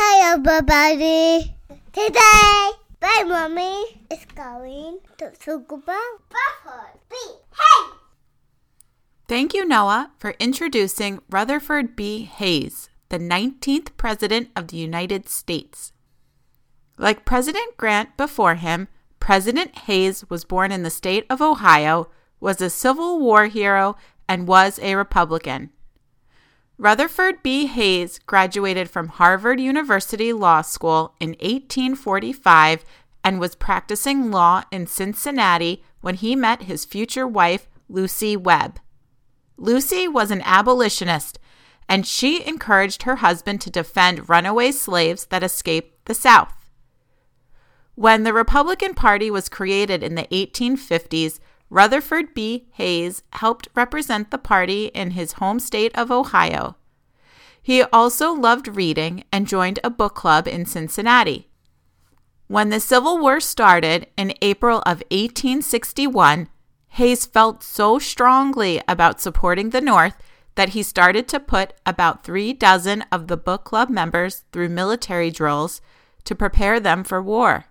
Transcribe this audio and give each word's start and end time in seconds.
Hi, 0.00 0.32
everybody. 0.32 1.56
Today, 1.92 2.70
my 3.02 3.24
mommy 3.26 4.00
is 4.08 4.24
going 4.32 5.00
to 5.18 5.30
talk 5.30 5.72
about 5.72 7.00
B. 7.10 7.16
Hey! 7.50 7.90
Thank 9.26 9.54
you, 9.54 9.66
Noah, 9.66 10.12
for 10.16 10.36
introducing 10.38 11.18
Rutherford 11.28 11.96
B. 11.96 12.22
Hayes, 12.22 12.88
the 13.08 13.18
19th 13.18 13.96
President 13.96 14.50
of 14.54 14.68
the 14.68 14.76
United 14.76 15.28
States. 15.28 15.92
Like 16.96 17.24
President 17.24 17.76
Grant 17.76 18.16
before 18.16 18.54
him, 18.54 18.86
President 19.18 19.76
Hayes 19.90 20.24
was 20.30 20.44
born 20.44 20.70
in 20.70 20.84
the 20.84 20.90
state 20.90 21.26
of 21.28 21.42
Ohio, 21.42 22.08
was 22.38 22.60
a 22.60 22.70
Civil 22.70 23.18
War 23.18 23.46
hero, 23.46 23.96
and 24.28 24.46
was 24.46 24.78
a 24.78 24.94
Republican. 24.94 25.70
Rutherford 26.80 27.42
B. 27.42 27.66
Hayes 27.66 28.20
graduated 28.20 28.88
from 28.88 29.08
Harvard 29.08 29.58
University 29.58 30.32
Law 30.32 30.62
School 30.62 31.12
in 31.18 31.30
1845 31.30 32.84
and 33.24 33.40
was 33.40 33.56
practicing 33.56 34.30
law 34.30 34.62
in 34.70 34.86
Cincinnati 34.86 35.82
when 36.02 36.14
he 36.14 36.36
met 36.36 36.62
his 36.62 36.84
future 36.84 37.26
wife, 37.26 37.68
Lucy 37.88 38.36
Webb. 38.36 38.78
Lucy 39.56 40.06
was 40.06 40.30
an 40.30 40.40
abolitionist, 40.42 41.40
and 41.88 42.06
she 42.06 42.46
encouraged 42.46 43.02
her 43.02 43.16
husband 43.16 43.60
to 43.62 43.70
defend 43.70 44.28
runaway 44.28 44.70
slaves 44.70 45.26
that 45.26 45.42
escaped 45.42 46.04
the 46.04 46.14
South. 46.14 46.70
When 47.96 48.22
the 48.22 48.32
Republican 48.32 48.94
Party 48.94 49.32
was 49.32 49.48
created 49.48 50.04
in 50.04 50.14
the 50.14 50.28
1850s, 50.30 51.40
Rutherford 51.70 52.34
B. 52.34 52.66
Hayes 52.72 53.22
helped 53.34 53.68
represent 53.74 54.30
the 54.30 54.38
party 54.38 54.86
in 54.86 55.12
his 55.12 55.32
home 55.34 55.60
state 55.60 55.96
of 55.96 56.10
Ohio. 56.10 56.76
He 57.60 57.82
also 57.82 58.32
loved 58.32 58.76
reading 58.76 59.24
and 59.30 59.46
joined 59.46 59.78
a 59.84 59.90
book 59.90 60.14
club 60.14 60.48
in 60.48 60.64
Cincinnati. 60.64 61.48
When 62.46 62.70
the 62.70 62.80
Civil 62.80 63.18
War 63.18 63.40
started 63.40 64.06
in 64.16 64.32
April 64.40 64.78
of 64.86 65.02
1861, 65.10 66.48
Hayes 66.92 67.26
felt 67.26 67.62
so 67.62 67.98
strongly 67.98 68.80
about 68.88 69.20
supporting 69.20 69.70
the 69.70 69.82
North 69.82 70.16
that 70.54 70.70
he 70.70 70.82
started 70.82 71.28
to 71.28 71.38
put 71.38 71.74
about 71.84 72.24
three 72.24 72.54
dozen 72.54 73.04
of 73.12 73.26
the 73.26 73.36
book 73.36 73.64
club 73.64 73.90
members 73.90 74.44
through 74.50 74.70
military 74.70 75.30
drills 75.30 75.82
to 76.24 76.34
prepare 76.34 76.80
them 76.80 77.04
for 77.04 77.22
war. 77.22 77.66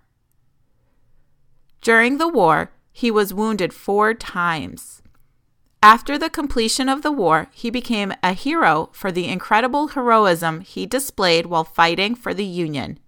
During 1.82 2.18
the 2.18 2.28
war, 2.28 2.70
he 2.98 3.12
was 3.12 3.32
wounded 3.32 3.72
four 3.72 4.12
times. 4.12 5.02
After 5.80 6.18
the 6.18 6.28
completion 6.28 6.88
of 6.88 7.02
the 7.02 7.12
war, 7.12 7.46
he 7.52 7.70
became 7.70 8.12
a 8.24 8.32
hero 8.32 8.90
for 8.92 9.12
the 9.12 9.28
incredible 9.28 9.86
heroism 9.94 10.62
he 10.62 10.84
displayed 10.84 11.46
while 11.46 11.62
fighting 11.62 12.16
for 12.16 12.34
the 12.34 12.44
Union. 12.44 12.98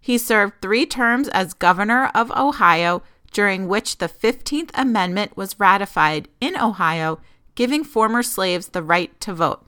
He 0.00 0.18
served 0.18 0.54
three 0.60 0.86
terms 0.86 1.28
as 1.28 1.54
governor 1.54 2.10
of 2.16 2.32
Ohio, 2.32 3.04
during 3.32 3.68
which 3.68 3.98
the 3.98 4.08
15th 4.08 4.70
Amendment 4.74 5.36
was 5.36 5.60
ratified 5.60 6.26
in 6.40 6.56
Ohio, 6.56 7.20
giving 7.54 7.84
former 7.84 8.24
slaves 8.24 8.70
the 8.70 8.82
right 8.82 9.20
to 9.20 9.32
vote. 9.32 9.64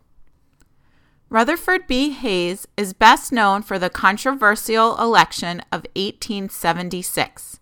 Rutherford 1.29 1.87
B. 1.87 2.11
Hayes 2.11 2.67
is 2.77 2.93
best 2.93 3.31
known 3.31 3.63
for 3.63 3.79
the 3.79 3.89
controversial 3.89 5.01
election 5.01 5.61
of 5.71 5.87
1876. 5.95 7.61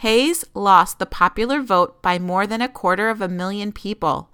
Hayes 0.00 0.46
lost 0.54 0.98
the 0.98 1.04
popular 1.04 1.60
vote 1.60 2.00
by 2.00 2.18
more 2.18 2.46
than 2.46 2.62
a 2.62 2.70
quarter 2.70 3.10
of 3.10 3.20
a 3.20 3.28
million 3.28 3.70
people. 3.70 4.30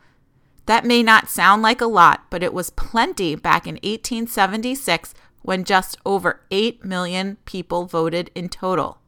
That 0.67 0.85
may 0.85 1.03
not 1.03 1.29
sound 1.29 1.61
like 1.61 1.81
a 1.81 1.87
lot, 1.87 2.27
but 2.31 2.45
it 2.45 2.55
was 2.55 2.71
plenty 2.71 3.35
back 3.35 3.67
in 3.67 3.75
1876 3.75 5.13
when 5.43 5.65
just 5.65 5.99
over 6.07 6.43
8 6.53 6.85
million 6.85 7.39
people 7.47 7.85
voted 7.85 8.31
in 8.33 8.49
total. 8.49 8.99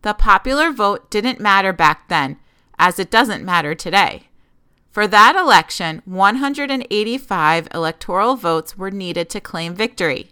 The 0.00 0.14
popular 0.14 0.72
vote 0.72 1.10
didn't 1.10 1.38
matter 1.38 1.74
back 1.74 2.08
then, 2.08 2.38
as 2.78 2.98
it 2.98 3.10
doesn't 3.10 3.44
matter 3.44 3.74
today. 3.74 4.28
For 4.90 5.06
that 5.06 5.36
election, 5.36 6.00
185 6.06 7.68
electoral 7.74 8.36
votes 8.36 8.78
were 8.78 8.90
needed 8.90 9.28
to 9.28 9.40
claim 9.42 9.74
victory. 9.74 10.30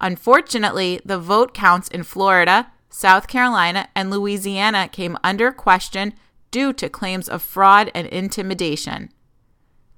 Unfortunately, 0.00 1.00
the 1.04 1.20
vote 1.20 1.54
counts 1.54 1.86
in 1.86 2.02
Florida, 2.02 2.71
South 2.92 3.26
Carolina, 3.26 3.88
and 3.96 4.10
Louisiana 4.10 4.86
came 4.86 5.16
under 5.24 5.50
question 5.50 6.12
due 6.50 6.72
to 6.74 6.90
claims 6.90 7.28
of 7.28 7.42
fraud 7.42 7.90
and 7.94 8.06
intimidation. 8.08 9.10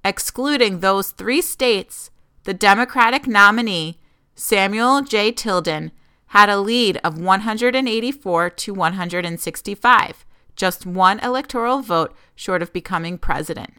Excluding 0.05 0.79
those 0.79 1.11
three 1.11 1.43
states, 1.43 2.11
the 2.45 2.55
Democratic 2.55 3.27
nominee, 3.27 3.99
Samuel 4.37 5.03
J. 5.03 5.33
Tilden, 5.33 5.91
had 6.27 6.49
a 6.49 6.61
lead 6.61 6.99
of 6.99 7.19
184 7.19 8.51
to 8.51 8.75
165, 8.75 10.25
just 10.55 10.87
one 10.87 11.19
electoral 11.19 11.81
vote 11.81 12.15
short 12.37 12.63
of 12.63 12.73
becoming 12.73 13.19
president. 13.19 13.75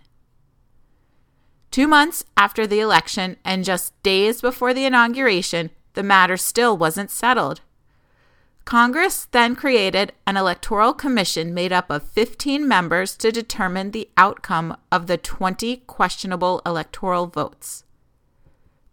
Two 1.72 1.88
months 1.88 2.26
after 2.36 2.68
the 2.68 2.80
election 2.82 3.38
and 3.46 3.64
just 3.64 4.02
days 4.04 4.42
before 4.42 4.74
the 4.74 4.86
inauguration, 4.86 5.70
the 5.94 6.04
matter 6.04 6.36
still 6.38 6.78
wasn't 6.78 7.12
settled. 7.12 7.62
Congress 8.66 9.28
then 9.30 9.56
created 9.56 10.12
an 10.26 10.36
electoral 10.36 10.92
commission 10.92 11.54
made 11.54 11.72
up 11.72 11.92
of 11.92 12.10
15 12.10 12.68
members 12.68 13.16
to 13.16 13.32
determine 13.32 13.92
the 13.92 14.10
outcome 14.18 14.76
of 14.92 15.06
the 15.06 15.18
20 15.18 15.78
questionable 15.86 16.64
electoral 16.66 17.28
votes. 17.28 17.84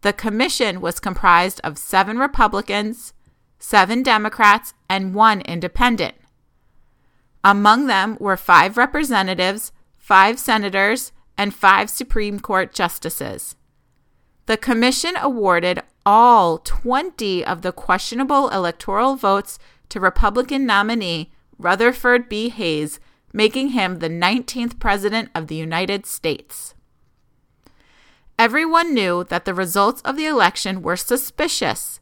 The 0.03 0.13
commission 0.13 0.83
was 0.83 1.01
comprised 1.01 1.59
of 1.65 1.79
seven 1.79 2.19
Republicans, 2.19 3.15
seven 3.59 4.03
Democrats, 4.03 4.75
and 4.91 5.15
one 5.15 5.41
independent. 5.41 6.17
Among 7.43 7.87
them 7.87 8.19
were 8.21 8.37
five 8.37 8.77
representatives, 8.77 9.73
five 9.97 10.39
senators, 10.39 11.13
and 11.39 11.55
five 11.55 11.89
Supreme 11.89 12.41
Court 12.41 12.75
justices. 12.75 13.57
The 14.47 14.57
commission 14.57 15.15
awarded 15.17 15.81
all 16.05 16.59
20 16.59 17.45
of 17.45 17.63
the 17.63 17.73
questionable 17.73 18.49
electoral 18.49 19.15
votes 19.15 19.59
to 19.89 20.01
Republican 20.01 20.67
nominee 20.67 21.31
Rutherford 21.59 22.29
B. 22.29 22.49
Hayes, 22.49 22.99
making 23.33 23.69
him 23.69 23.99
the 23.99 24.09
19th 24.09 24.81
President 24.81 25.31
of 25.35 25.47
the 25.47 25.55
United 25.55 26.07
States. 26.07 26.75
Everyone 28.39 28.93
knew 28.93 29.23
that 29.25 29.45
the 29.45 29.55
results 29.55 30.03
of 30.03 30.17
the 30.17 30.27
election 30.27 30.83
were 30.83 30.97
suspicious. 30.97 32.01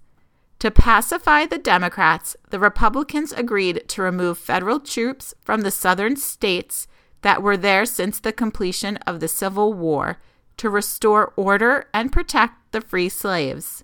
To 0.61 0.71
pacify 0.71 1.47
the 1.47 1.59
Democrats, 1.59 2.37
the 2.49 2.59
Republicans 2.59 3.33
agreed 3.33 3.85
to 3.89 4.03
remove 4.03 4.39
federal 4.39 4.81
troops 4.81 5.35
from 5.43 5.61
the 5.61 5.71
southern 5.71 6.17
states 6.17 6.87
that 7.23 7.43
were 7.43 7.57
there 7.57 7.85
since 7.85 8.19
the 8.19 8.33
completion 8.33 8.97
of 8.99 9.21
the 9.21 9.29
Civil 9.29 9.75
War 9.75 10.19
to 10.61 10.69
restore 10.69 11.33
order 11.37 11.89
and 11.95 12.13
protect 12.13 12.71
the 12.73 12.83
free 12.83 13.09
slaves. 13.09 13.83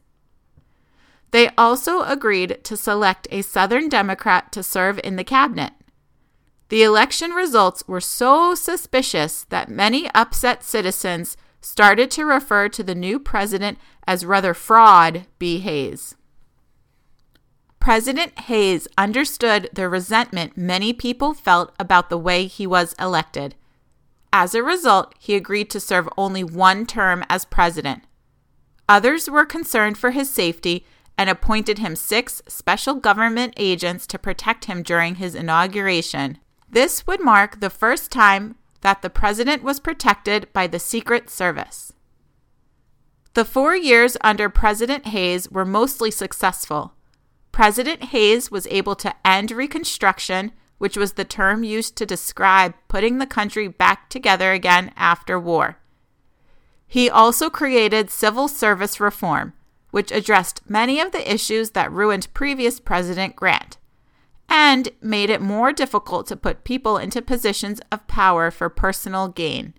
They 1.31 1.49
also 1.57 2.03
agreed 2.03 2.63
to 2.65 2.77
select 2.77 3.27
a 3.31 3.41
Southern 3.41 3.89
Democrat 3.89 4.53
to 4.53 4.63
serve 4.63 5.01
in 5.03 5.17
the 5.17 5.25
cabinet. 5.25 5.73
The 6.69 6.83
election 6.83 7.31
results 7.31 7.83
were 7.89 8.01
so 8.01 8.55
suspicious 8.55 9.45
that 9.45 9.71
many 9.71 10.11
upset 10.15 10.63
citizens 10.63 11.39
started 11.63 12.11
to 12.11 12.27
refer 12.27 12.69
to 12.69 12.83
the 12.83 12.95
new 12.95 13.19
president 13.19 13.79
as 14.07 14.25
Rutherfraud 14.25 15.25
B. 15.39 15.61
Hayes. 15.61 16.15
President 17.81 18.39
Hayes 18.41 18.87
understood 18.99 19.71
the 19.73 19.89
resentment 19.89 20.59
many 20.59 20.93
people 20.93 21.33
felt 21.33 21.75
about 21.79 22.11
the 22.11 22.19
way 22.19 22.47
he 22.47 22.67
was 22.67 22.95
elected. 22.99 23.55
As 24.39 24.55
a 24.55 24.63
result, 24.63 25.15
he 25.19 25.35
agreed 25.35 25.71
to 25.71 25.81
serve 25.81 26.11
only 26.19 26.45
one 26.45 26.85
term 26.85 27.25
as 27.31 27.47
president. 27.47 28.03
Others 28.87 29.31
were 29.31 29.47
concerned 29.47 29.97
for 29.97 30.11
his 30.11 30.29
safety 30.29 30.85
and 31.17 31.31
appointed 31.31 31.79
him 31.79 31.97
six 31.97 32.43
special 32.47 32.97
government 32.97 33.55
agents 33.57 34.07
to 34.09 34.19
protect 34.19 34.67
him 34.67 34.83
during 34.83 35.15
his 35.15 35.35
inauguration. 35.35 36.37
This 36.69 37.07
would 37.07 37.25
mark 37.25 37.61
the 37.61 37.71
first 37.71 38.11
time 38.13 38.57
that 38.83 39.01
the 39.01 39.09
president 39.09 39.63
was 39.63 39.81
protected 39.81 40.53
by 40.53 40.67
the 40.67 40.79
Secret 40.79 41.31
Service. 41.31 41.95
The 43.33 43.47
four 43.47 43.75
years 43.75 44.19
under 44.21 44.51
President 44.51 45.07
Hayes 45.07 45.51
were 45.51 45.65
mostly 45.65 46.11
successful. 46.11 46.93
President 47.53 48.05
Hayes 48.13 48.51
was 48.51 48.67
able 48.67 48.97
to 48.97 49.15
end 49.27 49.51
Reconstruction, 49.51 50.53
which 50.79 50.97
was 50.97 51.13
the 51.13 51.25
term 51.25 51.65
used 51.65 51.97
to 51.97 52.07
describe 52.07 52.75
putting 52.89 53.19
the 53.19 53.27
country 53.27 53.69
back 53.69 54.11
together 54.11 54.53
again 54.53 54.93
after 54.97 55.39
war. 55.39 55.79
He 56.87 57.11
also 57.11 57.51
created 57.51 58.11
civil 58.11 58.49
service 58.49 59.01
reform, 59.01 59.55
which 59.91 60.13
addressed 60.13 60.69
many 60.69 61.01
of 61.01 61.13
the 61.13 61.33
issues 61.33 61.71
that 61.71 61.93
ruined 61.93 62.33
previous 62.35 62.79
President 62.81 63.37
Grant 63.37 63.79
and 64.49 64.89
made 65.01 65.31
it 65.31 65.41
more 65.41 65.73
difficult 65.73 66.27
to 66.29 66.37
put 66.37 66.65
people 66.65 66.97
into 66.97 67.21
positions 67.21 67.81
of 67.91 68.07
power 68.07 68.51
for 68.51 68.69
personal 68.69 69.29
gain. 69.29 69.75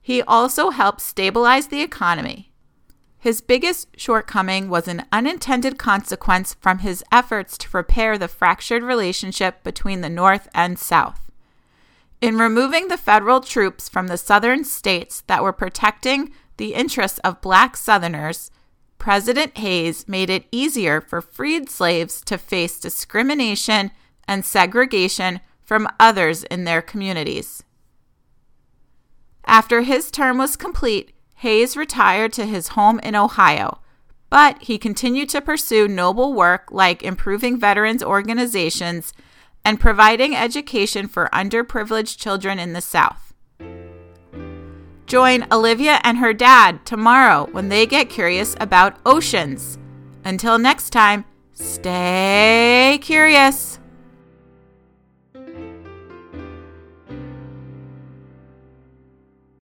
He 0.00 0.22
also 0.22 0.70
helped 0.70 1.00
stabilize 1.00 1.66
the 1.66 1.82
economy. 1.82 2.47
His 3.20 3.40
biggest 3.40 3.88
shortcoming 3.96 4.68
was 4.68 4.86
an 4.86 5.04
unintended 5.10 5.78
consequence 5.78 6.54
from 6.60 6.78
his 6.78 7.02
efforts 7.10 7.58
to 7.58 7.68
repair 7.72 8.16
the 8.16 8.28
fractured 8.28 8.84
relationship 8.84 9.64
between 9.64 10.02
the 10.02 10.08
North 10.08 10.48
and 10.54 10.78
South. 10.78 11.28
In 12.20 12.38
removing 12.38 12.88
the 12.88 12.96
federal 12.96 13.40
troops 13.40 13.88
from 13.88 14.06
the 14.06 14.16
southern 14.16 14.64
states 14.64 15.22
that 15.26 15.42
were 15.42 15.52
protecting 15.52 16.32
the 16.56 16.74
interests 16.74 17.18
of 17.20 17.40
black 17.40 17.76
Southerners, 17.76 18.50
President 18.98 19.56
Hayes 19.58 20.06
made 20.08 20.30
it 20.30 20.46
easier 20.50 21.00
for 21.00 21.20
freed 21.20 21.68
slaves 21.68 22.20
to 22.22 22.38
face 22.38 22.78
discrimination 22.78 23.90
and 24.26 24.44
segregation 24.44 25.40
from 25.64 25.88
others 25.98 26.44
in 26.44 26.64
their 26.64 26.82
communities. 26.82 27.62
After 29.44 29.82
his 29.82 30.10
term 30.10 30.38
was 30.38 30.56
complete, 30.56 31.12
Hayes 31.38 31.76
retired 31.76 32.32
to 32.32 32.46
his 32.46 32.68
home 32.68 32.98
in 32.98 33.14
Ohio, 33.14 33.78
but 34.28 34.60
he 34.60 34.76
continued 34.76 35.28
to 35.28 35.40
pursue 35.40 35.86
noble 35.86 36.32
work 36.32 36.72
like 36.72 37.04
improving 37.04 37.56
veterans 37.56 38.02
organizations 38.02 39.12
and 39.64 39.78
providing 39.78 40.34
education 40.34 41.06
for 41.06 41.30
underprivileged 41.32 42.18
children 42.18 42.58
in 42.58 42.72
the 42.72 42.80
South. 42.80 43.34
Join 45.06 45.46
Olivia 45.52 46.00
and 46.02 46.18
her 46.18 46.32
dad 46.34 46.84
tomorrow 46.84 47.48
when 47.52 47.68
they 47.68 47.86
get 47.86 48.10
curious 48.10 48.56
about 48.58 48.98
oceans. 49.06 49.78
Until 50.24 50.58
next 50.58 50.90
time, 50.90 51.24
stay 51.52 52.98
curious. 53.00 53.77